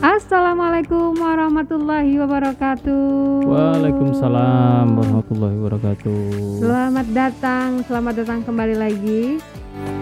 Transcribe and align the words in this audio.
Assalamualaikum 0.00 1.12
warahmatullahi 1.12 2.16
wabarakatuh. 2.16 3.44
Waalaikumsalam 3.44 4.96
warahmatullahi 4.96 5.60
wabarakatuh. 5.60 6.20
Selamat 6.56 7.06
datang, 7.12 7.84
selamat 7.84 8.14
datang 8.24 8.40
kembali 8.40 8.80
lagi. 8.80 9.36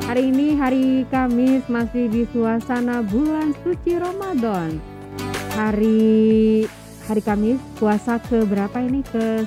Hari 0.07 0.31
ini 0.31 0.55
hari 0.55 0.87
Kamis 1.07 1.67
masih 1.67 2.07
di 2.07 2.23
suasana 2.31 3.03
bulan 3.03 3.51
suci 3.61 3.99
Ramadan. 3.99 4.79
Hari 5.59 6.63
hari 7.05 7.21
Kamis 7.21 7.59
puasa 7.75 8.23
ke 8.23 8.47
berapa 8.47 8.79
ini? 8.79 9.03
Ke 9.03 9.43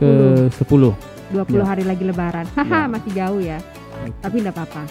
Ke 0.00 0.10
10. 0.48 0.96
20 1.28 1.36
ya. 1.52 1.62
hari 1.62 1.84
lagi 1.84 2.08
lebaran. 2.08 2.48
Haha, 2.56 2.84
Ya. 2.84 2.88
masih 2.88 3.10
jauh 3.12 3.38
ya. 3.38 3.60
Tapi 4.18 4.40
enggak 4.40 4.56
apa-apa. 4.56 4.82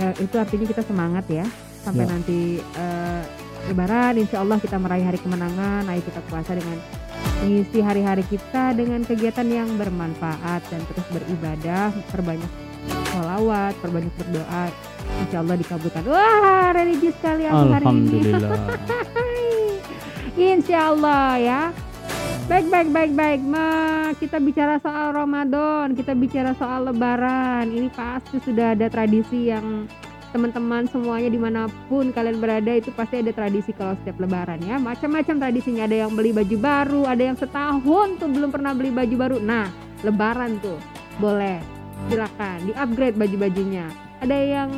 Eh, 0.00 0.24
itu 0.24 0.40
artinya 0.40 0.64
kita 0.64 0.80
semangat 0.80 1.28
ya 1.28 1.44
sampai 1.78 2.04
Ya. 2.04 2.10
nanti 2.10 2.40
eh, 2.58 2.97
lebaran 3.68 4.16
insya 4.16 4.40
Allah 4.40 4.56
kita 4.56 4.80
meraih 4.80 5.04
hari 5.04 5.20
kemenangan. 5.20 5.84
Ayo 5.92 6.00
kita 6.00 6.20
puasa 6.26 6.56
dengan 6.56 6.80
mengisi 7.44 7.78
hari-hari 7.78 8.24
kita 8.26 8.74
dengan 8.74 9.04
kegiatan 9.04 9.46
yang 9.46 9.68
bermanfaat 9.78 10.64
dan 10.72 10.80
terus 10.90 11.06
beribadah, 11.12 11.92
perbanyak 12.10 12.50
sholawat, 13.12 13.76
perbanyak 13.78 14.12
berdoa. 14.16 14.72
Insya 15.26 15.38
Allah 15.44 15.56
dikabulkan. 15.60 16.02
Wah, 16.08 16.68
religi 16.72 17.10
sekali 17.12 17.44
aku 17.44 17.64
hari 17.68 17.84
ini. 17.84 17.84
Alhamdulillah. 17.84 18.58
Insya 20.38 20.78
Allah 20.94 21.28
ya. 21.36 21.62
Baik, 22.48 22.72
baik, 22.72 22.88
baik, 22.88 23.12
baik. 23.12 23.40
Ma, 23.44 23.68
kita 24.16 24.40
bicara 24.40 24.80
soal 24.80 25.12
Ramadan, 25.12 25.92
kita 25.92 26.16
bicara 26.16 26.56
soal 26.56 26.88
Lebaran. 26.88 27.68
Ini 27.68 27.92
pasti 27.92 28.40
sudah 28.40 28.72
ada 28.72 28.88
tradisi 28.88 29.52
yang 29.52 29.84
teman-teman 30.30 30.84
semuanya 30.92 31.32
di 31.32 31.40
mana 31.40 31.66
pun 31.88 32.12
kalian 32.12 32.38
berada 32.38 32.72
itu 32.76 32.92
pasti 32.92 33.24
ada 33.24 33.32
tradisi 33.32 33.72
kalau 33.72 33.96
setiap 34.02 34.20
Lebaran 34.20 34.60
ya. 34.60 34.76
Macam-macam 34.76 35.36
tradisinya. 35.40 35.88
Ada 35.88 36.06
yang 36.06 36.12
beli 36.12 36.30
baju 36.36 36.56
baru, 36.60 37.02
ada 37.08 37.22
yang 37.22 37.36
setahun 37.38 38.08
tuh 38.20 38.28
belum 38.28 38.50
pernah 38.52 38.76
beli 38.76 38.92
baju 38.92 39.14
baru. 39.16 39.36
Nah, 39.40 39.66
Lebaran 40.04 40.60
tuh 40.60 40.76
boleh, 41.18 41.58
silakan 42.12 42.68
di 42.68 42.72
upgrade 42.76 43.16
baju-bajunya. 43.16 43.88
Ada 44.18 44.36
yang 44.36 44.70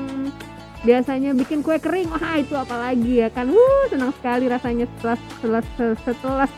biasanya 0.80 1.36
bikin 1.36 1.60
kue 1.60 1.76
kering 1.76 2.08
wah 2.08 2.40
itu 2.40 2.56
apalagi 2.56 3.20
ya 3.20 3.28
kan 3.28 3.52
wuh 3.52 3.84
senang 3.92 4.16
sekali 4.16 4.48
rasanya 4.48 4.88
setelah 4.96 5.18
setelah 5.36 5.64
setelah, 6.00 6.50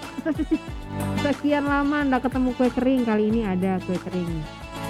sekian 1.27 1.67
lama 1.67 2.07
ndak 2.07 2.31
ketemu 2.31 2.55
kue 2.55 2.71
kering 2.71 3.03
kali 3.03 3.35
ini 3.35 3.43
ada 3.43 3.83
kue 3.83 3.99
kering 3.99 4.31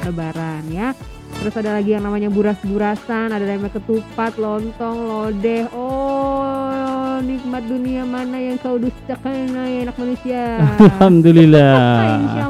lebaran 0.05 0.69
ya 0.69 0.93
terus 1.41 1.55
ada 1.57 1.81
lagi 1.81 1.97
yang 1.97 2.05
namanya 2.05 2.29
buras-burasan 2.29 3.33
ada 3.33 3.45
namanya 3.47 3.71
ketupat 3.73 4.37
lontong 4.37 4.99
lodeh. 5.09 5.69
Oh 5.73 6.83
nikmat 7.23 7.63
dunia 7.71 8.03
mana 8.03 8.37
yang 8.37 8.59
kau 8.59 8.77
dustakan 8.77 9.55
anak 9.87 9.97
manusia. 9.97 10.59
Alhamdulillah. 10.83 12.19
Insya 12.19 12.49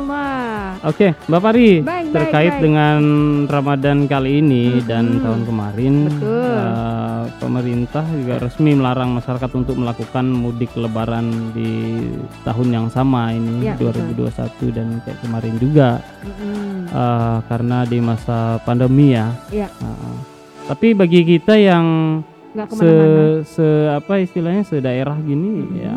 Oke, 0.83 1.15
Mbak 1.31 1.41
Pari, 1.41 1.71
Baik, 1.79 2.11
terkait 2.11 2.53
baik. 2.53 2.61
dengan 2.61 3.01
Ramadan 3.47 4.05
kali 4.05 4.43
ini 4.43 4.83
dan 4.83 5.15
Mhm. 5.15 5.23
tahun 5.23 5.43
kemarin, 5.45 5.95
Betul. 6.11 6.43
eh, 6.43 7.23
pemerintah 7.39 8.05
juga 8.11 8.35
resmi 8.41 8.75
melarang 8.75 9.15
masyarakat 9.15 9.51
untuk 9.55 9.79
melakukan 9.79 10.27
mudik 10.27 10.75
Lebaran 10.75 11.55
di 11.55 12.03
tahun 12.43 12.69
yang 12.69 12.87
sama 12.89 13.31
ini 13.31 13.63
Ya, 13.63 13.79
betul. 13.79 13.95
2021 13.95 14.71
dan 14.71 14.99
kayak 15.01 15.23
kemarin 15.23 15.55
juga 15.57 16.03
Mm-mm. 16.21 16.91
eh, 16.91 17.37
karena 17.47 17.79
di 17.85 17.99
masa 17.99 18.39
pandemi 18.61 19.15
ya. 19.15 19.31
Iya. 19.49 19.71
Heeh. 19.71 20.17
tapi 20.63 20.95
bagi 20.95 21.23
kita 21.25 21.59
yang 21.59 21.87
se, 22.71 22.91
se 23.45 23.67
apa 23.89 24.19
istilahnya 24.19 24.63
se 24.63 24.79
daerah 24.79 25.19
gini 25.19 25.59
Mhm. 25.61 25.75
ya 25.77 25.95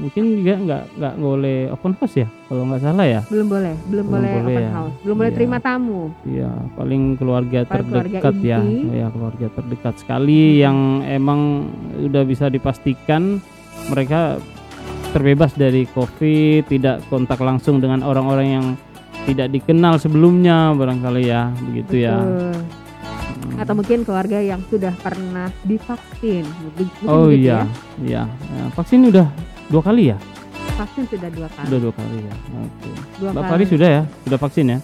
mungkin 0.00 0.24
juga 0.34 0.54
nggak 0.56 0.82
nggak 0.96 1.14
boleh 1.14 1.58
open 1.68 1.92
house 1.94 2.16
ya 2.16 2.28
kalau 2.46 2.64
nggak 2.64 2.80
salah 2.80 3.04
ya 3.04 3.20
belum 3.28 3.46
boleh 3.46 3.74
belum, 3.84 3.86
Belum 3.86 4.06
boleh, 4.10 4.32
boleh 4.32 4.40
open 4.48 4.62
ya. 4.62 4.70
house 4.72 4.94
belum 4.98 5.16
boleh 5.16 5.30
Iya. 5.30 5.36
terima 5.36 5.58
tamu 5.60 6.00
Iya, 6.24 6.50
paling 6.74 7.02
keluarga 7.14 7.58
Paling 7.62 7.86
keluarga 7.86 8.18
terdekat 8.18 8.34
ya. 8.40 8.58
inti. 8.58 8.96
Ya, 8.96 9.06
keluarga 9.08 9.46
terdekat 9.50 9.94
sekali 9.96 10.40
yang 10.58 10.78
emang 11.02 11.40
udah 12.00 12.22
bisa 12.24 12.48
dipastikan 12.48 13.38
mereka 13.86 14.40
terbebas 15.10 15.52
dari 15.52 15.84
Covid, 15.86 16.66
tidak 16.66 17.02
kontak 17.06 17.38
langsung 17.38 17.76
dengan 17.76 18.00
orang-orang 18.00 18.48
yang 18.48 18.66
tidak 19.22 19.50
dikenal 19.50 19.98
sebelumnya 19.98 20.70
barangkali 20.72 21.22
ya, 21.24 21.50
begitu 21.62 21.94
ya. 22.00 22.16
Betul. 22.16 22.56
Hmm. 23.40 23.56
atau 23.56 23.72
mungkin 23.74 23.98
keluarga 24.02 24.36
yang 24.38 24.60
sudah 24.66 24.92
pernah 24.96 25.48
divaksin 25.62 26.44
Mungkin- 26.44 26.88
Oh 27.06 27.28
iya, 27.28 27.64
ya. 27.98 28.22
iya. 28.22 28.22
Ya, 28.28 28.64
vaksin 28.70 29.04
udah 29.06 29.26
dua 29.70 29.82
kali 29.82 30.10
ya? 30.10 30.18
vaksin 30.74 31.04
sudah 31.06 31.28
dua 31.28 31.48
kali 31.50 31.66
Udah 31.68 31.80
dua 31.80 31.92
kali 31.92 32.18
ya. 32.20 32.34
Oke. 32.56 32.90
dua 33.16 33.30
Mbak 33.30 33.44
kali 33.46 33.64
sudah 33.64 33.88
ya? 33.90 34.02
Sudah 34.24 34.38
vaksin 34.38 34.66
ya? 34.68 34.78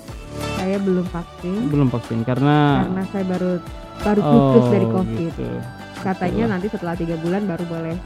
saya 0.57 0.77
belum 0.79 1.07
vaksin 1.07 1.59
Belum 1.71 1.89
vaksin 1.89 2.19
karena 2.23 2.57
karena 2.83 3.03
saya 3.07 3.25
baru 3.25 3.51
baru 3.97 4.21
putus 4.21 4.61
oh, 4.61 4.71
dari 4.71 4.87
covid 4.89 5.31
gitu. 5.31 5.47
katanya 6.03 6.45
nanti 6.51 6.67
setelah 6.67 6.95
tiga 6.95 7.15
bulan 7.17 7.47
baru 7.47 7.65
boleh 7.67 7.97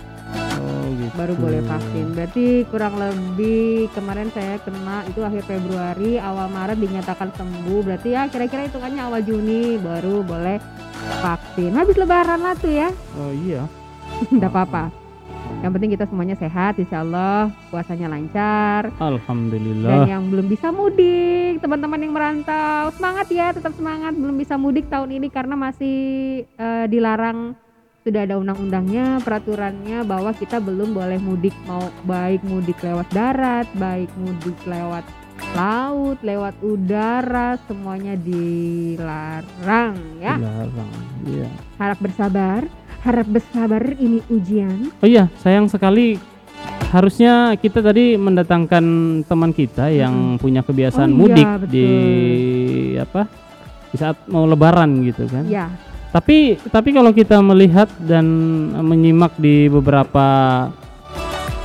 Oh, 0.60 0.86
gitu. 0.92 1.10
baru 1.16 1.34
boleh 1.34 1.64
vaksin 1.64 2.12
berarti 2.12 2.46
kurang 2.68 2.94
lebih 2.94 3.88
kemarin 3.90 4.28
saya 4.28 4.60
kena 4.60 5.02
itu 5.08 5.24
akhir 5.24 5.42
Februari 5.42 6.20
awal 6.20 6.46
Maret 6.46 6.78
dinyatakan 6.78 7.32
sembuh 7.32 7.80
berarti 7.80 8.12
ya 8.12 8.28
kira-kira 8.28 8.68
hitungannya 8.68 9.02
awal 9.02 9.24
Juni 9.24 9.80
baru 9.80 10.20
boleh 10.20 10.60
vaksin 11.18 11.72
habis 11.72 11.96
lebaran 11.96 12.38
lah 12.38 12.54
tuh 12.54 12.70
ya 12.70 12.88
Oh 13.16 13.32
iya. 13.32 13.64
Enggak 14.30 14.52
apa-apa 14.52 14.99
yang 15.60 15.76
penting 15.76 15.92
kita 15.92 16.08
semuanya 16.08 16.36
sehat 16.40 16.80
insya 16.80 17.04
Allah 17.04 17.52
puasanya 17.68 18.08
lancar 18.08 18.88
dan 18.88 19.12
Alhamdulillah. 19.20 20.08
yang 20.08 20.32
belum 20.32 20.48
bisa 20.48 20.72
mudik 20.72 21.60
teman-teman 21.60 22.00
yang 22.00 22.12
merantau 22.16 22.88
semangat 22.96 23.28
ya 23.28 23.52
tetap 23.52 23.76
semangat 23.76 24.16
belum 24.16 24.40
bisa 24.40 24.56
mudik 24.56 24.88
tahun 24.88 25.20
ini 25.20 25.28
karena 25.28 25.54
masih 25.54 25.98
eh, 26.48 26.84
dilarang 26.88 27.52
sudah 28.00 28.24
ada 28.24 28.40
undang-undangnya 28.40 29.20
peraturannya 29.20 30.00
bahwa 30.08 30.32
kita 30.32 30.56
belum 30.56 30.96
boleh 30.96 31.20
mudik 31.20 31.52
mau 31.68 31.92
baik 32.08 32.40
mudik 32.40 32.80
lewat 32.80 33.04
darat 33.12 33.68
baik 33.76 34.08
mudik 34.16 34.56
lewat 34.64 35.04
laut 35.52 36.16
lewat 36.24 36.56
udara 36.64 37.60
semuanya 37.68 38.16
dilarang 38.16 39.96
ya 40.16 40.40
Dilarang. 40.40 40.90
Iya. 41.28 41.48
harap 41.76 41.98
bersabar 42.00 42.64
harap 43.00 43.26
bersabar 43.26 43.82
ini 43.96 44.20
ujian 44.28 44.92
Oh 45.00 45.08
iya, 45.08 45.32
sayang 45.40 45.66
sekali 45.66 46.20
harusnya 46.90 47.54
kita 47.54 47.80
tadi 47.80 48.18
mendatangkan 48.18 48.84
teman 49.24 49.54
kita 49.54 49.88
yang 49.88 50.36
punya 50.36 50.60
kebiasaan 50.60 51.08
Oh 51.08 51.14
iya, 51.14 51.20
mudik 51.20 51.48
betul. 51.62 51.70
di 51.70 51.88
apa? 52.98 53.22
Di 53.90 53.96
saat 53.96 54.16
mau 54.26 54.44
lebaran 54.44 55.02
gitu 55.02 55.24
kan. 55.26 55.46
ya 55.46 55.70
Tapi 56.10 56.58
tapi 56.68 56.90
kalau 56.90 57.10
kita 57.10 57.38
melihat 57.38 57.86
dan 58.02 58.26
menyimak 58.76 59.38
di 59.38 59.70
beberapa 59.70 60.26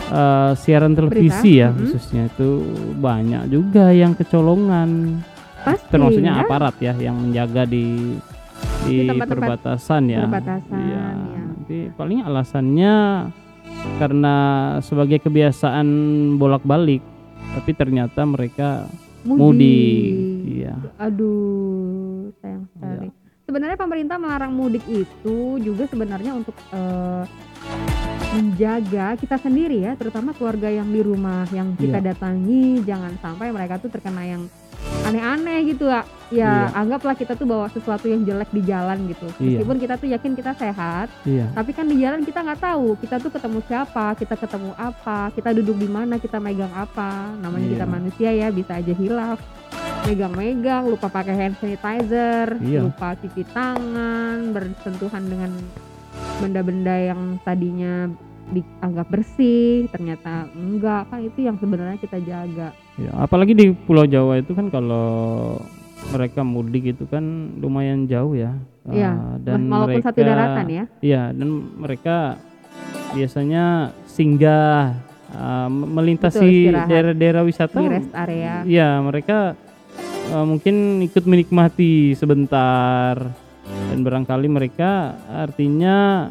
eh, 0.08 0.52
siaran 0.56 0.94
televisi 0.94 1.60
ya 1.60 1.70
mhm. 1.70 1.78
khususnya 1.82 2.24
itu 2.30 2.50
banyak 2.96 3.50
juga 3.50 3.90
yang 3.90 4.14
kecolongan. 4.14 5.20
pasti 5.66 5.90
Termasuknya 5.90 6.34
ya. 6.38 6.42
aparat 6.46 6.76
ya 6.78 6.94
yang 6.94 7.18
menjaga 7.18 7.66
di 7.66 8.14
di, 8.86 9.02
Di 9.02 9.10
tempat-tempat 9.10 9.66
perbatasan 9.66 10.04
ya. 10.06 10.22
perbatasan, 10.30 10.78
Iya. 10.78 11.05
Ya. 11.66 11.90
Nanti 11.90 11.98
paling 11.98 12.20
alasannya 12.22 12.96
karena 13.98 14.36
sebagai 14.82 15.18
kebiasaan 15.20 15.88
bolak-balik, 16.36 17.02
tapi 17.54 17.72
ternyata 17.74 18.22
mereka 18.24 18.86
mudik. 19.26 20.14
Iya. 20.46 20.76
Aduh, 21.02 22.30
sayang 22.40 22.70
sekali. 22.70 23.10
Sebenarnya 23.46 23.78
pemerintah 23.78 24.18
melarang 24.18 24.54
mudik 24.54 24.82
itu 24.86 25.38
juga 25.58 25.86
sebenarnya 25.86 26.34
untuk 26.34 26.58
eh, 26.72 27.24
menjaga 28.36 29.16
kita 29.16 29.38
sendiri 29.38 29.86
ya, 29.86 29.94
terutama 29.94 30.34
keluarga 30.34 30.68
yang 30.68 30.90
di 30.90 31.02
rumah 31.02 31.46
yang 31.50 31.74
kita 31.74 32.02
Iya. 32.02 32.08
datangi, 32.14 32.82
jangan 32.84 33.14
sampai 33.22 33.54
mereka 33.54 33.78
tuh 33.78 33.90
terkena 33.90 34.26
yang 34.26 34.44
aneh-aneh 35.06 35.60
gitu 35.70 35.88
ya. 35.88 36.04
Ya, 36.34 36.74
Iya. 36.74 36.82
anggaplah 36.82 37.14
kita 37.14 37.38
tuh 37.38 37.46
bawa 37.46 37.70
sesuatu 37.70 38.10
yang 38.10 38.26
jelek 38.26 38.50
di 38.50 38.66
jalan 38.66 38.98
gitu. 39.06 39.30
Iya. 39.38 39.62
Meskipun 39.62 39.78
kita 39.78 39.94
tuh 40.02 40.10
yakin 40.10 40.34
kita 40.34 40.52
sehat, 40.58 41.14
Iya. 41.22 41.54
tapi 41.54 41.70
kan 41.70 41.86
di 41.86 42.02
jalan 42.02 42.26
kita 42.26 42.42
nggak 42.42 42.62
tahu 42.66 42.98
kita 42.98 43.22
tuh 43.22 43.30
ketemu 43.30 43.62
siapa, 43.70 44.18
kita 44.18 44.34
ketemu 44.34 44.74
apa, 44.74 45.30
kita 45.38 45.54
duduk 45.54 45.78
di 45.78 45.86
mana, 45.86 46.18
kita 46.18 46.42
megang 46.42 46.74
apa. 46.74 47.30
Namanya 47.38 47.68
kita 47.78 47.86
Iya. 47.86 47.94
manusia 47.94 48.30
ya, 48.34 48.48
bisa 48.50 48.82
aja 48.82 48.94
hilaf. 48.98 49.38
Megang-megang, 50.10 50.90
lupa 50.90 51.14
pakai 51.14 51.34
hand 51.38 51.56
sanitizer, 51.62 52.58
Iya. 52.58 52.90
lupa 52.90 53.14
cuci 53.22 53.46
tangan, 53.54 54.50
bersentuhan 54.50 55.30
dengan 55.30 55.54
benda-benda 56.42 56.96
yang 57.06 57.38
tadinya 57.46 58.10
dianggap 58.52 59.08
bersih, 59.10 59.90
ternyata 59.90 60.50
enggak. 60.54 61.10
Kan 61.10 61.20
itu 61.26 61.40
yang 61.46 61.58
sebenarnya 61.58 61.98
kita 61.98 62.18
jaga. 62.22 62.70
Ya, 62.96 63.12
apalagi 63.18 63.58
di 63.58 63.74
Pulau 63.74 64.06
Jawa 64.06 64.40
itu 64.40 64.54
kan 64.54 64.70
kalau 64.70 65.58
mereka 66.14 66.46
mudik 66.46 66.94
itu 66.94 67.04
kan 67.10 67.24
lumayan 67.58 68.06
jauh 68.06 68.38
ya. 68.38 68.54
Iya, 68.86 69.12
Ah, 69.18 69.36
dan 69.42 69.66
Walaupun 69.66 69.98
mereka 69.98 70.08
satu 70.14 70.20
daratan 70.22 70.68
ya. 70.70 70.84
Iya, 71.02 71.24
dan 71.34 71.50
mereka 71.82 72.18
biasanya 73.18 73.66
singgah 74.06 74.94
uh, 75.34 75.70
melintasi 75.72 76.70
daerah-daerah 76.70 77.42
wisata. 77.42 77.82
Di 77.82 77.90
rest 77.90 78.14
area. 78.14 78.62
Ya, 78.70 79.02
mereka 79.02 79.58
uh, 80.30 80.46
mungkin 80.46 81.02
ikut 81.02 81.26
menikmati 81.26 82.14
sebentar 82.14 83.18
dan 83.66 84.00
barangkali 84.06 84.48
mereka 84.52 85.18
artinya 85.26 86.30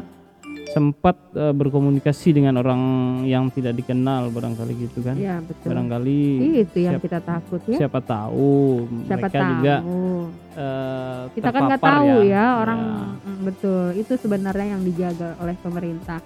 sempat 0.75 1.15
uh, 1.31 1.55
berkomunikasi 1.55 2.35
dengan 2.35 2.59
orang 2.59 2.81
yang 3.23 3.47
tidak 3.47 3.73
dikenal 3.73 4.27
barangkali 4.27 4.75
gitu 4.77 4.99
kan. 4.99 5.15
Iya, 5.15 5.39
betul. 5.39 5.71
Barangkali 5.71 6.19
Itu 6.59 6.77
yang 6.77 6.99
siap- 6.99 7.05
kita 7.07 7.19
takut 7.23 7.61
ya. 7.65 7.77
siapa 7.79 8.03
tahu 8.03 8.83
Siapa 9.07 9.15
mereka 9.23 9.29
tahu. 9.31 9.47
juga 9.49 9.75
uh, 10.53 11.21
kita 11.31 11.49
kan 11.49 11.61
nggak 11.65 11.81
tahu 11.81 12.11
ya, 12.25 12.45
orang 12.59 12.79
Ya. 13.25 13.41
Betul 13.41 13.93
itu 13.93 14.13
sebenarnya 14.15 14.73
yang 14.73 14.81
dijaga 14.81 15.37
oleh 15.37 15.55
pemerintah 15.55 16.17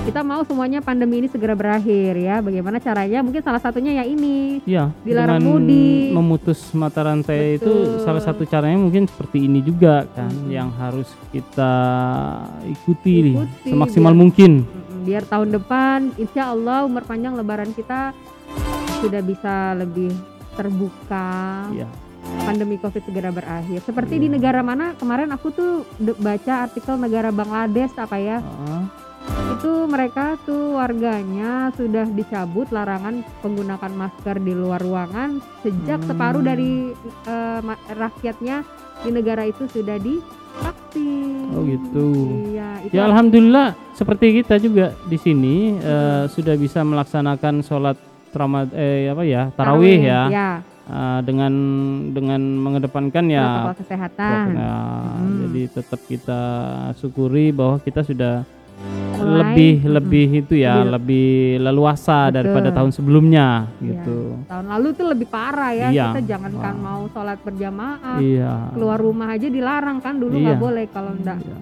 kita 0.00 0.20
mau 0.20 0.42
semuanya 0.42 0.80
pandemi 0.80 1.20
ini 1.20 1.28
segera 1.28 1.52
berakhir 1.52 2.16
ya 2.16 2.40
bagaimana 2.40 2.76
caranya 2.78 3.20
mungkin 3.20 3.40
salah 3.40 3.58
satunya 3.58 3.94
ya 3.94 4.04
ini 4.04 4.58
Iya, 4.64 4.90
Dilarang 5.00 5.38
mudik. 5.38 6.10
memutus 6.10 6.58
mata 6.72 7.00
rantai 7.02 7.56
itu 7.56 7.68
Betul. 7.68 8.02
salah 8.02 8.18
satu 8.18 8.42
caranya 8.44 8.76
mungkin 8.76 9.06
seperti 9.06 9.44
ini 9.44 9.60
juga 9.60 10.08
kan 10.10 10.28
Mm-mm. 10.28 10.50
yang 10.50 10.72
harus 10.72 11.06
kita 11.30 11.74
ikuti, 12.66 13.30
Ikuti, 13.30 13.68
semaksimal 13.68 14.10
biar- 14.10 14.18
mungkin. 14.18 14.52
Biar 15.00 15.24
tahun 15.24 15.48
depan 15.54 15.98
insya 16.16 16.50
Allah 16.50 16.82
umur 16.82 17.04
panjang 17.04 17.32
lebaran 17.32 17.70
kita 17.70 18.12
sudah 18.98 19.22
bisa 19.22 19.54
lebih 19.74 20.10
terbuka 20.54 21.28
Iya. 21.70 21.86
pandemi 22.42 22.76
covid 22.76 23.00
segera 23.00 23.30
berakhir 23.30 23.80
seperti 23.80 24.16
Iya. 24.16 24.22
di 24.22 24.28
negara 24.32 24.60
mana 24.60 24.92
kemarin 24.94 25.30
aku 25.30 25.48
tuh 25.50 25.72
baca 26.18 26.66
artikel 26.66 26.96
negara 26.96 27.30
Bangladesh 27.30 27.94
apa 27.96 28.16
ya 28.16 28.40
Heeh. 28.40 28.82
Itu 29.60 29.84
mereka 29.84 30.40
tuh 30.40 30.72
warganya 30.74 31.68
sudah 31.70 32.08
dicabut 32.08 32.72
larangan 32.72 33.20
menggunakan 33.44 33.92
masker 33.92 34.40
di 34.40 34.56
luar 34.56 34.80
ruangan 34.80 35.36
sejak 35.60 36.00
Hmm. 36.00 36.08
separuh 36.08 36.40
dari 36.40 36.96
ma- 37.60 37.76
rakyatnya 37.86 38.64
di 38.98 39.10
negara 39.10 39.44
itu 39.44 39.68
sudah 39.68 40.00
divaksin. 40.00 41.52
Oh, 41.52 41.60
gitu. 41.62 42.06
Iya, 42.48 42.68
itu 42.80 42.92
Ya 42.94 43.04
alhamdulillah 43.04 43.68
seperti 43.92 44.40
kita 44.40 44.56
juga 44.56 44.96
di 45.04 45.18
sini 45.18 45.56
eh, 45.76 46.24
sudah 46.26 46.56
bisa 46.56 46.80
melaksanakan 46.80 47.60
sholat 47.60 48.00
ramad 48.32 48.72
eh 48.72 49.12
apa 49.12 49.22
ya 49.22 49.52
tarawih 49.52 50.00
ya 50.00 50.22
Ya, 50.30 50.50
eh, 50.86 51.20
dengan 51.20 51.52
dengan 52.08 52.40
mengedepankan 52.40 53.28
ya 53.28 53.44
protokol 53.60 53.76
kesehatan. 53.78 54.56
Ya, 54.56 54.72
Hmm. 55.12 55.36
jadi 55.44 55.62
tetap 55.70 56.00
kita 56.02 56.40
syukuri 56.96 57.50
bahwa 57.50 57.76
kita 57.78 58.00
sudah 58.00 58.40
lebih 59.32 59.74
mm-mm. 59.80 59.94
lebih 59.94 60.28
itu 60.42 60.54
ya, 60.58 60.74
Lebih- 60.80 60.90
lebih 60.96 61.30
leluasa 61.62 62.18
Betul. 62.26 62.34
daripada 62.36 62.68
tahun 62.72 62.90
sebelumnya 62.90 63.46
Iya. 63.78 63.86
gitu. 63.86 64.18
Tahun 64.44 64.66
lalu 64.66 64.88
tuh 64.92 65.06
lebih 65.10 65.26
parah 65.26 65.72
ya. 65.72 65.88
Iya. 65.88 66.06
Kita 66.10 66.22
jangankan 66.26 66.74
Wah. 66.74 66.84
mau 66.84 67.00
sholat 67.08 67.38
berjamaah, 67.40 68.18
Iya. 68.18 68.54
keluar 68.74 68.98
rumah 68.98 69.28
aja 69.30 69.46
dilarang 69.46 69.98
kan 69.98 70.14
dulu 70.16 70.34
Iya. 70.34 70.44
nggak 70.44 70.58
boleh 70.58 70.84
kalau 70.90 71.12
enggak 71.14 71.38
Iya. 71.40 71.56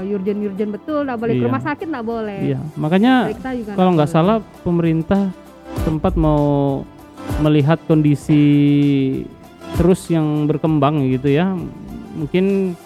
yurjen-yurjen 0.00 0.68
betul 0.70 1.04
nggak 1.04 1.20
boleh 1.20 1.34
ke 1.34 1.40
Iya. 1.40 1.48
rumah 1.48 1.62
sakit 1.62 1.86
nggak 1.88 2.06
boleh. 2.06 2.38
Iya. 2.44 2.60
Makanya 2.76 3.14
kalau 3.72 3.90
nggak 3.96 4.10
salah 4.10 4.36
pemerintah 4.62 5.32
sempat 5.80 6.16
mau 6.16 6.82
melihat 7.40 7.80
kondisi 7.84 8.42
terus 9.76 10.08
yang 10.10 10.44
berkembang 10.44 11.04
gitu 11.08 11.30
ya. 11.30 11.56
Mungkin 12.16 12.76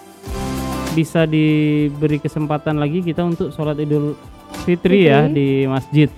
bisa 0.95 1.27
diberi 1.27 2.17
kesempatan 2.17 2.79
lagi 2.79 3.03
kita 3.03 3.21
untuk 3.21 3.51
sholat 3.51 3.75
Idul 3.75 4.15
Fitri 4.63 5.05
ya 5.05 5.27
Fitri. 5.27 5.35
di 5.35 5.47
masjid. 5.67 6.09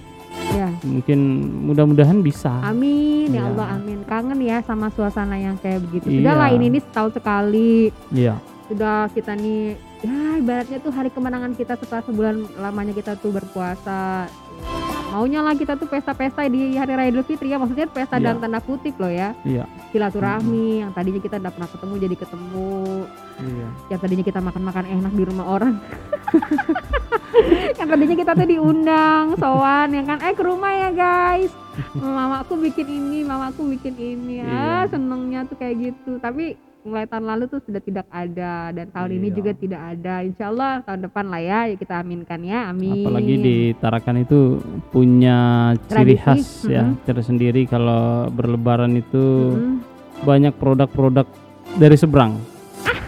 Ya. 0.47 0.69
Mungkin 0.79 1.19
mudah-mudahan 1.65 2.21
bisa. 2.21 2.53
Amin 2.61 3.27
ya 3.27 3.43
Iya. 3.43 3.49
Allah 3.51 3.67
amin. 3.75 3.99
Kangen 4.05 4.39
ya 4.39 4.61
sama 4.61 4.87
suasana 4.87 5.35
yang 5.35 5.57
kayak 5.57 5.83
begitu. 5.83 6.07
Iya. 6.07 6.17
Sudahlah 6.23 6.49
ini 6.53 6.65
ini 6.69 6.79
setahun 6.79 7.11
sekali. 7.13 7.71
Iya. 8.13 8.35
Sudah 8.67 9.09
kita 9.11 9.33
nih 9.33 9.75
ya 9.99 10.17
ibaratnya 10.37 10.77
tuh 10.77 10.91
hari 10.91 11.09
kemenangan 11.09 11.51
kita 11.51 11.73
setelah 11.75 12.05
sebulan 12.05 12.35
lamanya 12.55 12.93
kita 12.93 13.17
tuh 13.17 13.33
berpuasa. 13.33 14.29
Maunya 15.17 15.41
lah 15.41 15.57
kita 15.57 15.73
tuh 15.73 15.89
pesta-pesta 15.89 16.45
di 16.45 16.77
hari 16.77 16.93
raya 16.93 17.09
Idul 17.09 17.25
Fitri 17.25 17.49
ya 17.49 17.57
maksudnya 17.57 17.89
pesta 17.89 18.21
Iya. 18.21 18.29
dalam 18.29 18.37
tanda 18.37 18.61
kutip 18.61 19.01
loh 19.01 19.09
ya. 19.09 19.33
Iya. 19.41 19.65
Silaturahmi 19.89 20.85
yang 20.85 20.93
tadinya 20.93 21.17
kita 21.17 21.41
tidak 21.41 21.57
pernah 21.57 21.65
ketemu 21.65 21.93
jadi 21.97 22.15
ketemu. 22.15 22.73
Iya. 23.41 23.67
Yang 23.89 23.99
tadinya 23.99 24.25
kita 24.29 24.39
makan-makan 24.39 24.85
enak 24.85 25.13
di 25.17 25.23
rumah 25.25 25.45
orang. 25.49 25.73
yang 27.81 27.87
tadinya 27.87 28.15
kita 28.15 28.31
tuh 28.33 28.45
diundang 28.45 29.25
sowan 29.35 29.89
yang 29.89 30.05
kan 30.05 30.21
eh 30.21 30.33
ke 30.33 30.43
rumah 30.43 30.69
ya 30.69 30.89
guys 30.91 31.51
mamaku 31.97 32.57
bikin 32.59 32.87
ini 32.87 33.19
mamaku 33.21 33.73
bikin 33.73 33.93
ini 33.95 34.41
ah 34.41 34.85
Iya. 34.85 34.91
senengnya 34.91 35.45
tuh 35.45 35.55
kayak 35.55 35.75
gitu 35.77 36.17
tapi 36.17 36.57
mulai 36.81 37.03
tahun 37.03 37.25
lalu 37.25 37.43
tuh 37.49 37.59
sudah 37.61 37.81
tidak 37.81 38.07
ada 38.07 38.71
dan 38.71 38.87
tahun 38.89 39.11
ini 39.17 39.27
Iya. 39.27 39.35
juga 39.35 39.51
tidak 39.53 39.81
ada 39.97 40.13
insya 40.23 40.45
Allah 40.47 40.73
tahun 40.81 41.01
depan 41.05 41.25
lah 41.27 41.41
ya 41.41 41.59
yuk 41.67 41.77
kita 41.81 41.95
aminkan 41.99 42.39
ya 42.41 42.59
amin 42.71 43.03
Apalagi 43.03 43.35
di 43.37 43.55
Tarakan 43.75 44.15
itu 44.21 44.39
punya 44.89 45.37
ciri 45.89 46.15
Tradisi, 46.15 46.23
khas 46.23 46.43
ya 46.65 46.83
mm-mm. 46.87 47.03
tersendiri 47.03 47.61
kalau 47.65 48.31
berlebaran 48.31 48.95
itu 48.95 49.23
Mm-mm. 49.51 49.75
banyak 50.23 50.53
produk-produk 50.55 51.27
dari 51.75 51.97
seberang 51.99 52.39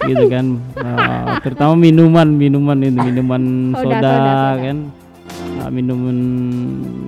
gitu 0.03 0.25
kan 0.27 0.45
Nah, 0.75 1.39
terutama 1.45 1.73
minuman 1.75 2.27
minuman 2.27 2.77
itu 2.83 2.99
minuman 2.99 3.43
soda, 3.75 3.83
soda, 3.83 3.95
soda. 3.95 4.31
kan 4.59 4.77
Nah, 5.39 5.67
minuman 5.69 6.17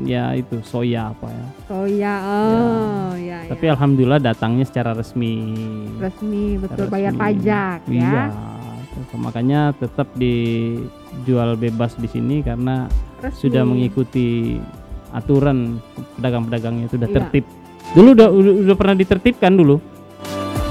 ya 0.03 0.31
itu 0.33 0.59
soya 0.61 1.09
apa 1.09 1.27
ya 1.27 1.45
soya 1.65 2.15
oh 2.19 3.11
ya, 3.13 3.37
ya, 3.41 3.49
tapi 3.49 3.65
alhamdulillah 3.65 4.19
datangnya 4.19 4.63
secara 4.63 4.91
resmi 4.91 5.39
resmi 5.97 6.55
betul 6.57 6.85
Resmi. 6.85 6.91
bayar 6.91 7.13
pajak 7.13 7.77
iya 7.87 8.03
ya 8.03 8.25
Terus 8.91 9.07
makanya 9.17 9.71
tetap 9.73 10.11
dijual 10.13 11.55
bebas 11.55 11.95
di 11.95 12.05
sini 12.05 12.39
karena 12.41 12.91
resmi. 13.17 13.39
sudah 13.39 13.63
mengikuti 13.63 14.59
aturan 15.09 15.79
pedagang-pedagangnya 16.15 16.85
itu 16.85 16.95
sudah 16.95 17.07
Iya. 17.07 17.17
tertib. 17.17 17.45
Dulu 17.89 18.09
udah, 18.11 18.27
udah 18.29 18.53
udah 18.61 18.75
pernah 18.75 18.95
ditertibkan 18.95 19.51
dulu. 19.53 19.79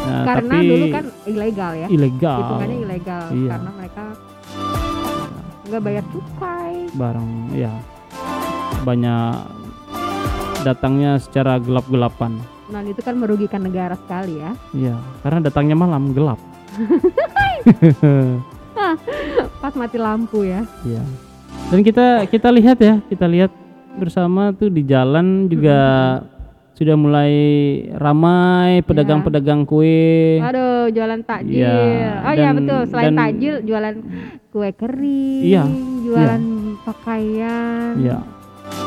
Nah, 0.02 0.24
karena 0.26 0.52
tapi 0.54 0.68
dulu 0.68 0.84
kan 0.90 1.04
ilegal 1.24 1.72
ya 1.74 1.86
ilegal. 1.88 2.38
hitungannya 2.38 2.78
ilegal 2.78 3.24
Iya. 3.30 3.50
karena 3.50 3.70
mereka 3.72 4.04
nggak 5.62 5.82
bayar 5.82 6.04
cukai 6.08 6.74
Barang 6.92 7.52
ya 7.52 7.72
banyak 8.80 9.32
datangnya 10.60 11.16
secara 11.16 11.56
gelap-gelapan. 11.56 12.36
dan 12.68 12.84
itu 12.86 13.00
kan 13.00 13.16
merugikan 13.16 13.60
negara 13.60 13.96
sekali 13.96 14.38
ya 14.38 14.52
Iya, 14.70 14.94
karena 15.20 15.38
datangnya 15.42 15.74
malam 15.74 16.12
gelap. 16.12 16.38
pas 19.60 19.74
mati 19.74 19.96
lampu 19.96 20.42
ya 20.42 20.62
Iya. 20.82 21.02
Dan 21.70 21.80
kita 21.82 22.26
kita 22.26 22.48
lihat 22.50 22.78
ya, 22.78 22.98
kita 23.04 23.26
lihat 23.26 23.50
bersama 23.94 24.50
tuh 24.50 24.68
di 24.68 24.82
jalan 24.82 25.46
juga 25.46 25.78
sudah 26.72 26.94
mulai 26.94 27.32
ramai 27.92 28.80
pedagang-pedagang 28.80 29.62
kue. 29.62 30.38
aduh 30.38 30.88
jualan 30.88 31.20
takjil 31.20 31.60
Iya, 31.60 32.22
oh 32.22 32.32
iya 32.32 32.50
betul 32.50 32.80
selain 32.86 33.06
dan- 33.06 33.20
takjil 33.20 33.54
jualan 33.60 33.94
kue 34.48 34.70
kering 34.72 35.42
Iya, 35.44 35.64
jualan 36.00 36.42
pakaian 36.82 37.92
Iya. 37.96 38.18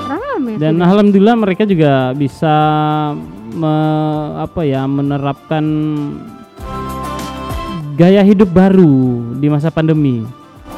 rame 0.03 0.57
Dan 0.57 0.73
sudah. 0.75 0.85
alhamdulillah 0.87 1.35
mereka 1.37 1.63
juga 1.63 1.93
bisa 2.13 2.55
me- 3.51 4.33
apa 4.39 4.61
ya 4.63 4.83
menerapkan 4.83 5.65
gaya 7.93 8.21
hidup 8.21 8.49
baru 8.49 8.95
di 9.37 9.47
masa 9.47 9.69
pandemi. 9.69 10.25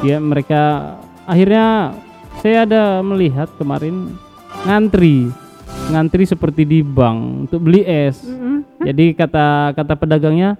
Ya 0.03 0.19
mereka 0.19 0.95
akhirnya 1.23 1.95
saya 2.37 2.67
ada 2.67 2.99
melihat 3.01 3.47
kemarin 3.55 4.11
ngantri 4.63 5.31
ngantri 5.87 6.23
seperti 6.25 6.63
di 6.63 6.79
bank 6.81 7.47
untuk 7.47 7.59
beli 7.61 7.81
es. 7.83 8.21
Mm-mm. 8.23 8.65
Jadi 8.81 9.13
kata 9.13 9.71
kata 9.73 9.93
pedagangnya 9.95 10.57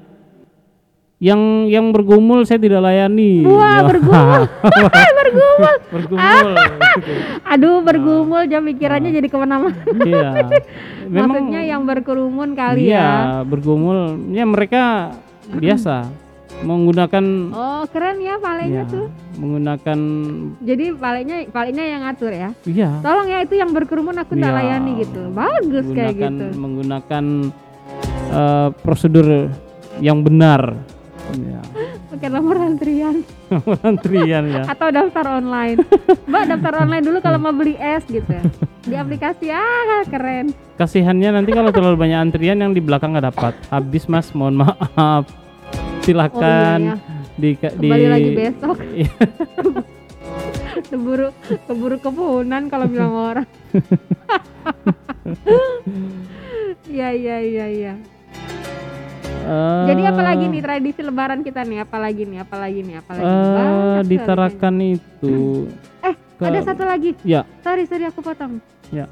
yang 1.18 1.66
yang 1.66 1.90
bergumul 1.90 2.44
saya 2.44 2.60
tidak 2.60 2.84
layani. 2.84 3.42
Wah, 3.48 3.82
bergumul. 3.90 4.44
bergumul 5.16 5.74
bergumul. 5.92 6.50
gitu. 6.96 7.12
aduh 7.44 7.78
bergumul 7.80 8.42
jam 8.46 8.64
pikirannya 8.64 9.12
jadi 9.12 9.28
ke 9.28 9.38
mana-mana 9.38 9.76
Iya. 10.04 10.32
maksudnya 11.08 11.62
yang 11.64 11.82
berkerumun 11.84 12.52
kali 12.54 12.92
iya, 12.92 13.42
ya 13.42 13.48
bergumul. 13.48 14.20
Ya 14.32 14.44
mereka 14.44 15.16
biasa 15.48 16.10
menggunakan 16.62 17.26
oh 17.52 17.84
keren 17.90 18.18
ya 18.18 18.40
palenya 18.40 18.84
ya, 18.84 18.84
tuh 18.88 19.06
menggunakan 19.36 20.00
jadi 20.64 20.86
palenya 20.96 21.38
palenya 21.50 21.84
yang 21.84 22.02
ngatur 22.04 22.32
ya 22.32 22.50
iya 22.64 22.90
tolong 23.04 23.28
ya 23.28 23.44
itu 23.44 23.56
yang 23.56 23.70
berkerumun 23.70 24.16
aku 24.16 24.34
Iya. 24.36 24.54
layani 24.54 24.92
gitu 25.02 25.22
bagus 25.32 25.86
kayak 25.92 26.16
gitu 26.16 26.46
menggunakan 26.56 27.52
eh, 28.32 28.70
prosedur 28.80 29.52
yang 29.98 30.22
benar. 30.22 30.76
Ya. 31.36 31.60
pakai 32.14 32.30
nomor 32.30 32.56
antrian 32.62 33.26
antrian 33.90 34.44
ya 34.46 34.64
atau 34.70 34.88
daftar 34.88 35.42
online. 35.42 35.82
Mbak 36.30 36.44
daftar 36.48 36.74
online 36.80 37.04
dulu 37.04 37.18
kalau 37.20 37.40
mau 37.42 37.52
beli 37.52 37.76
es 37.76 38.06
gitu. 38.06 38.32
Di 38.86 38.96
aplikasi 38.96 39.50
ah 39.50 40.06
keren. 40.06 40.54
kasihannya 40.76 41.32
nanti 41.34 41.52
kalau 41.52 41.72
terlalu 41.72 41.98
banyak 41.98 42.20
antrian 42.22 42.60
yang 42.60 42.72
di 42.72 42.80
belakang 42.80 43.12
nggak 43.12 43.32
dapat 43.32 43.54
habis 43.68 44.06
mas 44.06 44.30
mohon 44.32 44.60
maaf 44.60 45.24
silakan 46.06 46.80
Oh, 46.80 46.88
iya, 46.88 46.96
di 47.36 47.50
di 47.52 47.90
Kembali 47.90 48.08
lagi 48.08 48.30
besok. 48.32 48.78
Iya. 48.96 49.12
keburu 50.86 51.28
keburu 51.64 51.98
kepunan 51.98 52.68
kalau 52.68 52.86
bilang 52.86 53.14
orang. 53.14 53.48
Iya 56.86 57.10
iya 57.12 57.38
iya 57.42 57.66
iya. 57.68 57.94
Eh, 59.42 59.84
Jadi 59.86 60.02
apalagi 60.06 60.46
nih 60.48 60.62
tradisi 60.62 61.02
lebaran 61.02 61.42
kita 61.42 61.62
nih? 61.62 61.82
Apalagi 61.82 62.24
nih? 62.24 62.40
Apalagi 62.40 62.80
nih? 62.82 62.96
Apalagi? 62.98 63.26
sekali 63.26 64.06
ditarakan 64.08 64.76
itu 64.82 65.36
Eh, 66.02 66.16
ke- 66.36 66.46
Ada 66.46 66.60
satu 66.64 66.84
lagi. 66.84 67.14
ya 67.24 67.42
Sorry, 67.60 67.86
sorry 67.86 68.06
aku 68.06 68.22
potong. 68.22 68.62
Ya. 68.90 69.10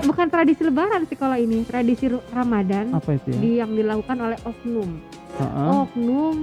Bukan 0.00 0.26
tradisi 0.28 0.62
lebaran 0.62 1.04
sih 1.04 1.14
kalau 1.14 1.34
ini, 1.34 1.62
tradisi 1.62 2.06
Ramadan 2.28 2.92
apa 2.92 3.14
itu 3.14 3.28
ya 3.28 3.38
di 3.38 3.50
yang 3.56 3.70
dilakukan 3.72 4.16
oleh 4.16 4.38
oknum. 4.42 4.90
Heeh. 5.34 5.68
Oknum 5.80 6.36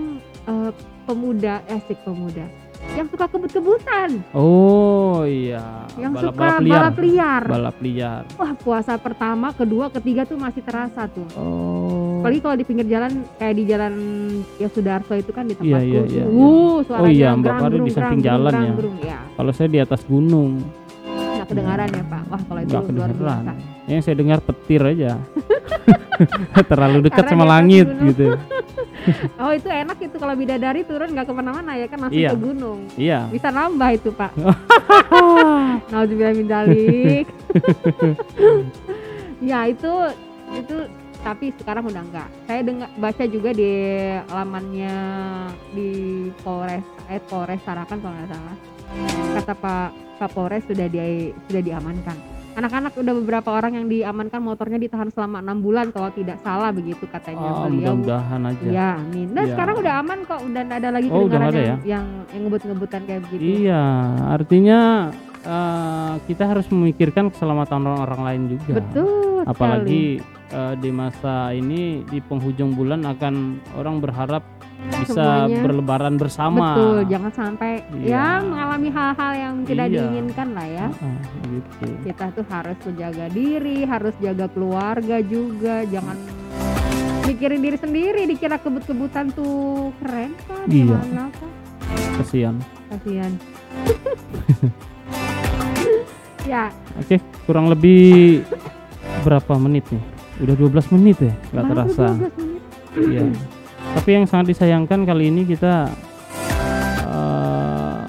eh, 0.43 0.71
pemuda, 1.03 1.55
esik 1.65 1.99
pemuda 2.01 2.45
yang 2.91 3.05
suka 3.07 3.29
kebut-kebutan, 3.29 4.25
oh 4.33 5.21
iya 5.21 5.85
yang 5.95 6.11
balap 6.11 6.33
suka 6.33 6.41
balap 6.41 6.59
liar 6.59 6.73
balap 6.73 6.97
liar. 6.97 7.43
balap 7.45 7.77
liar 7.79 8.21
Wah, 8.35 8.51
puasa 8.57 8.97
pertama, 8.97 9.53
kedua, 9.53 9.93
ketiga 9.93 10.25
tuh 10.25 10.35
masih 10.35 10.59
terasa 10.59 11.05
tuh. 11.05 11.23
oh 11.35 12.19
Apalagi 12.19 12.41
kalau 12.41 12.57
di 12.57 12.65
pinggir 12.65 12.87
jalan 12.89 13.11
kayak 13.37 13.53
di 13.53 13.63
jalan 13.63 13.93
ya 14.57 14.67
Sudarso 14.67 15.13
itu 15.13 15.29
kan 15.29 15.45
di 15.45 15.53
Iya, 15.55 15.77
tempatku. 15.77 15.87
iya, 15.87 16.01
iya, 16.09 16.23
Wuh, 16.25 16.81
suaranya 16.83 17.05
Oh 17.05 17.09
iya, 17.11 17.29
Mbak 17.31 17.53
Fari 17.55 17.77
di 17.79 17.91
samping 17.91 18.19
jalan 18.19 18.53
ya. 18.53 18.73
ya. 19.07 19.19
kalau 19.31 19.51
saya 19.53 19.69
di 19.69 19.79
atas 19.79 20.01
gunung 20.03 20.51
Nggak 21.05 21.47
kedengaran 21.47 21.87
ya 21.87 22.03
Pak. 22.03 22.21
Wah 22.27 22.41
kalau 22.43 22.59
itu 22.59 22.71
Nggak 22.71 22.91
luar 22.91 23.11
biasa. 23.13 23.53
yang 23.87 24.01
saya 24.01 24.15
dengar 24.15 24.39
petir 24.41 24.81
aja 24.81 25.11
terlalu 26.71 26.97
dekat 27.03 27.25
sama 27.25 27.45
langit 27.47 27.87
gitu 28.03 28.35
Oh 29.41 29.51
itu 29.51 29.65
enak 29.65 29.97
itu 29.97 30.15
kalau 30.15 30.33
bidadari 30.33 30.81
turun 30.83 31.09
nggak 31.09 31.25
ke 31.25 31.33
mana-mana 31.33 31.73
ya 31.73 31.87
kan 31.87 31.99
langsung 31.99 32.21
Iya. 32.21 32.31
ke 32.31 32.37
gunung. 32.37 32.79
iya 32.95 33.19
Bisa 33.27 33.49
nambah 33.49 33.89
itu 33.91 34.09
Pak. 34.11 34.31
Nauzubillah 35.91 36.33
min 36.33 36.47
dzalik. 36.47 37.25
ya 39.49 39.65
itu 39.65 39.91
itu 40.53 40.75
tapi 41.21 41.53
sekarang 41.55 41.85
udah 41.85 42.01
enggak. 42.01 42.29
Saya 42.45 42.61
dengar 42.61 42.89
baca 42.97 43.23
juga 43.25 43.49
di 43.53 43.71
lamannya 44.25 44.95
di 45.71 45.89
Polres 46.41 46.81
eh 47.07 47.21
Polres 47.21 47.61
Tarakan 47.61 47.97
kalau 48.01 48.13
nggak 48.15 48.29
salah. 48.29 48.55
Kata 49.37 49.53
Pak 49.53 49.87
Kapolres 50.17 50.65
sudah 50.65 50.85
di 50.85 50.99
sudah 51.49 51.61
diamankan. 51.61 52.17
Anak-anak 52.51 52.93
udah 52.93 53.13
beberapa 53.15 53.49
orang 53.49 53.73
yang 53.73 53.87
diamankan 53.87 54.39
motornya 54.39 54.75
ditahan 54.75 55.07
selama 55.07 55.39
enam 55.39 55.57
bulan 55.57 55.87
kalau 55.89 56.11
tidak 56.11 56.35
salah 56.37 56.67
begitu 56.69 57.07
katanya 57.07 57.39
oh, 57.41 57.63
beliau. 57.63 57.95
mudah-mudahan 57.95 58.41
aja 58.45 58.65
Iya, 58.65 58.89
amin. 58.99 59.27
Nah, 59.29 59.41
Iya. 59.41 59.51
sekarang 59.51 59.75
udah 59.77 59.93
aman 59.97 60.19
kok, 60.23 60.39
udah 60.41 60.61
ada 60.67 60.89
lagi 60.89 61.07
Oh, 61.07 61.23
udah 61.23 61.39
ada 61.41 61.55
yang, 61.57 61.79
yang 61.81 62.05
yang 62.27 62.41
ngebut-ngebutan 62.43 63.01
kayak 63.05 63.21
begitu. 63.25 63.41
iya 63.63 63.83
artinya 64.29 64.79
eh, 65.41 66.13
kita 66.25 66.43
harus 66.45 66.67
memikirkan 66.67 67.29
keselamatan 67.29 67.81
orang-orang 67.81 68.21
lain 68.21 68.41
juga 68.51 68.73
Betul 68.77 69.07
sekali. 69.39 69.47
apalagi 69.47 70.03
eh, 70.49 70.73
di 70.77 70.89
masa 70.91 71.35
ini 71.51 71.81
di 72.05 72.19
penghujung 72.19 72.71
bulan 72.71 73.01
akan 73.05 73.33
orang 73.73 73.97
berharap 73.97 74.43
bisa 74.81 75.13
Semuanya. 75.13 75.61
berlebaran 75.61 76.15
bersama 76.15 76.73
Betul, 76.73 76.97
jangan 77.07 77.31
sampai 77.31 77.71
Iya. 77.93 78.09
ya 78.09 78.25
mengalami 78.41 78.89
hal-hal 78.89 79.31
yang 79.33 79.55
tidak 79.63 79.87
Iya. 79.87 79.99
diinginkan 80.01 80.47
lah 80.51 80.67
ya. 80.67 80.87
Ah, 80.91 81.17
gitu 81.43 81.85
Kita 82.01 82.25
tuh 82.31 82.45
harus 82.47 82.77
menjaga 82.81 83.25
diri, 83.29 83.77
harus 83.83 84.15
jaga 84.17 84.45
keluarga 84.47 85.17
juga, 85.21 85.85
jangan 85.85 86.17
mikirin 87.23 87.61
diri 87.61 87.77
sendiri 87.77 88.21
dikira 88.25 88.57
kebut-kebutan 88.57 89.31
tuh 89.31 89.93
keren 89.97 90.35
kan 90.43 90.65
Iya. 90.67 90.97
kok 91.31 91.51
kasihan 92.17 92.55
kasihan 92.89 93.31
ya 96.43 96.67
oke 96.97 97.15
kurang 97.45 97.71
lebih 97.71 98.43
berapa 99.23 99.53
menit 99.55 99.85
nih 99.87 100.03
udah 100.41 100.55
12 100.57 100.91
menit 100.91 101.17
ya 101.21 101.33
nggak 101.53 101.65
terasa 101.65 102.05
12 102.11 102.19
menit. 102.19 102.33
Iya. 102.99 103.23
Tapi 103.91 104.09
yang 104.11 104.25
sangat 104.25 104.49
disayangkan 104.49 105.03
kali 105.03 105.29
ini 105.29 105.43
kita 105.43 105.91
eh, 107.05 108.01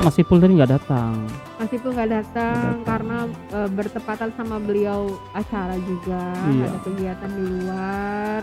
masih 0.00 0.22
full 0.22 0.38
tadi 0.38 0.54
nggak 0.54 0.72
datang. 0.72 1.14
masih 1.58 1.82
pun 1.82 1.90
nggak 1.90 2.06
datang 2.14 2.54
datang. 2.70 2.86
karena 2.86 3.18
eh, 3.50 3.68
bertepatan 3.68 4.30
sama 4.32 4.56
beliau 4.56 5.00
acara 5.34 5.74
juga 5.76 6.22
Iya. 6.46 6.64
ada 6.64 6.78
kegiatan 6.80 7.30
di 7.30 7.44
luar 7.50 8.40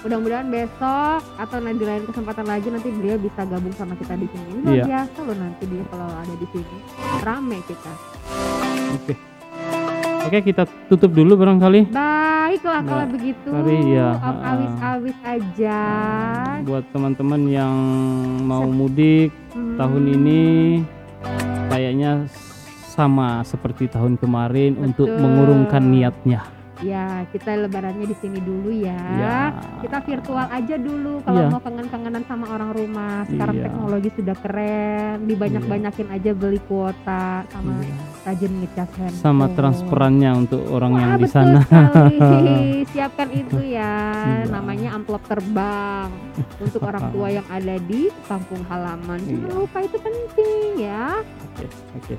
mudah-mudahan 0.00 0.48
besok 0.48 1.20
atau 1.36 1.56
nanti 1.60 1.76
di 1.76 1.84
lain 1.84 2.02
kesempatan 2.02 2.46
lagi 2.48 2.72
nanti 2.72 2.88
beliau 2.88 3.20
bisa 3.20 3.44
gabung 3.44 3.70
sama 3.70 3.92
kita 3.94 4.16
di 4.16 4.24
sini 4.26 4.48
Ini 4.48 4.58
luar 4.58 4.74
Iya. 4.74 4.84
biasa 4.86 5.18
loh 5.20 5.36
nanti 5.36 5.64
dia 5.68 5.84
kalau 5.86 6.08
ada 6.08 6.34
di 6.34 6.46
sini 6.48 6.76
rame 7.20 7.58
kita 7.62 7.92
Oke. 8.96 9.12
Oke 10.24 10.38
kita 10.42 10.62
tutup 10.88 11.12
dulu 11.12 11.36
barangkali 11.36 11.92
baiklah 12.44 12.78
Mbak 12.78 12.90
kalau 12.92 13.06
begitu 13.08 13.48
iya, 13.88 14.08
Om 14.12 14.20
ha-ha. 14.20 14.48
awis-awis 14.52 15.16
aja 15.24 15.80
buat 16.62 16.84
teman-teman 16.92 17.42
yang 17.48 17.74
mau 18.44 18.68
mudik 18.68 19.32
Hmm, 19.54 19.78
tahun 19.78 20.04
ini 20.10 20.42
kayaknya 21.70 22.26
sama 22.90 23.40
seperti 23.42 23.86
tahun 23.86 24.18
kemarin 24.18 24.74
untuk 24.76 25.06
Betul. 25.06 25.22
mengurungkan 25.22 25.82
niatnya. 25.84 26.42
ya 26.82 27.22
kita 27.30 27.54
lebarannya 27.56 28.02
di 28.04 28.16
sini 28.18 28.42
dulu 28.42 28.68
ya 28.68 28.98
Ya. 29.14 29.40
kita 29.78 30.02
virtual 30.02 30.50
aja 30.50 30.74
dulu 30.74 31.22
kalau 31.22 31.40
Iya. 31.40 31.48
mau 31.48 31.62
kangen-kangenan 31.62 32.24
sama 32.26 32.50
orang 32.50 32.74
rumah 32.74 33.22
sekarang 33.24 33.56
Iya. 33.56 33.64
teknologi 33.64 34.10
sudah 34.12 34.36
keren 34.36 35.16
dibanyak-banyakin 35.24 36.08
aja 36.10 36.30
beli 36.34 36.60
kuota 36.60 37.46
sama 37.46 37.78
Iya. 37.78 37.94
Rajin 38.24 38.52
ngecas 38.60 38.90
handphone 38.96 39.20
Sama 39.20 39.46
transferannya 39.52 40.30
untuk 40.34 40.64
orang 40.72 40.92
Wah, 40.92 41.00
yang 41.00 41.12
di 41.20 41.28
sana. 41.28 41.60
siapkan 42.94 43.28
itu 43.30 43.58
ya 43.60 43.92
Iya. 44.14 44.48
namanya 44.48 44.96
amplop 44.96 45.20
terbang 45.28 46.08
untuk 46.56 46.80
orang 46.82 47.10
tua 47.10 47.28
yang 47.28 47.46
ada 47.48 47.76
di 47.76 48.08
kampung 48.24 48.64
halaman 48.64 49.18
jangan 49.20 49.44
Iya. 49.44 49.52
lupa 49.52 49.78
itu 49.80 49.96
penting 49.98 50.68
ya 50.78 51.20
Oke, 51.54 51.66
oke. 51.94 52.14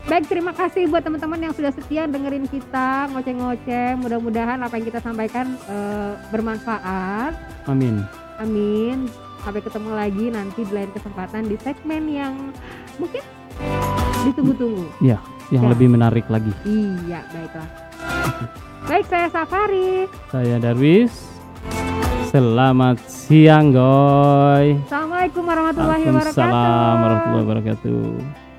Baik, 0.00 0.32
terima 0.32 0.56
kasih 0.56 0.88
buat 0.88 1.04
teman-teman 1.04 1.38
yang 1.38 1.52
sudah 1.52 1.68
setia 1.70 2.08
dengerin 2.08 2.48
kita 2.48 3.12
ngoceh-ngoceh. 3.12 4.00
Mudah-mudahan 4.00 4.56
apa 4.56 4.80
yang 4.80 4.88
kita 4.88 4.96
sampaikan 4.98 5.60
eh, 5.68 6.16
bermanfaat. 6.32 7.36
Amin. 7.68 8.00
Amin. 8.40 9.12
Sampai 9.44 9.60
ketemu 9.60 9.90
lagi 9.92 10.32
nanti 10.32 10.64
di 10.64 10.72
lain 10.72 10.88
kesempatan 10.90 11.44
di 11.44 11.56
segmen 11.60 12.08
yang 12.08 12.32
mungkin 12.96 13.20
ditunggu-tunggu. 14.24 14.88
Yang 15.50 15.64
Ya. 15.66 15.70
lebih 15.74 15.88
menarik 15.90 16.26
lagi. 16.30 16.52
Iya, 16.62 17.20
baiklah. 17.34 17.68
Baik, 18.86 19.04
saya 19.10 19.26
Safari. 19.30 20.06
Saya 20.30 20.56
Darwis. 20.62 21.12
Selamat 22.30 23.02
siang, 23.10 23.74
Goy. 23.74 24.78
Assalamualaikum 24.86 25.42
warahmatullahi 25.42 26.02
wabarakatuh. 26.06 26.38
Waalaikumsalam 26.38 26.94
warahmatullahi 27.02 27.42
wabarakatuh. 27.42 28.49